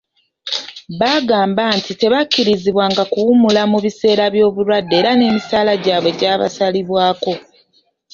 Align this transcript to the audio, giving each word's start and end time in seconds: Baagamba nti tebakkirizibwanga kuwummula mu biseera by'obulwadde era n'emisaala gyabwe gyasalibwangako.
Baagamba 0.99 1.63
nti 1.77 1.91
tebakkirizibwanga 1.99 3.03
kuwummula 3.11 3.61
mu 3.71 3.77
biseera 3.85 4.25
by'obulwadde 4.33 4.93
era 5.01 5.11
n'emisaala 5.15 5.73
gyabwe 5.83 6.11
gyasalibwangako. 6.19 7.33